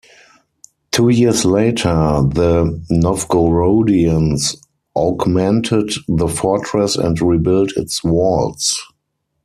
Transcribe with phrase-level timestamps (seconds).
[0.89, 1.93] Two years later,
[2.27, 4.57] the Novgorodians
[4.95, 8.81] augmented the fortress and rebuilt its walls.